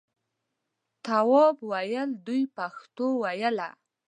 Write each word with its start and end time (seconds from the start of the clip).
تواب 1.05 1.55
وویل 1.69 2.09
دوی 2.25 2.43
پښتو 2.55 3.07
ویله. 3.21 3.69